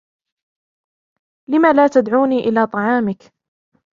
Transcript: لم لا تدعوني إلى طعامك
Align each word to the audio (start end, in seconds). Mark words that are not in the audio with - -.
لم 1.49 1.65
لا 1.75 1.87
تدعوني 1.87 2.39
إلى 2.39 2.67
طعامك 2.67 3.33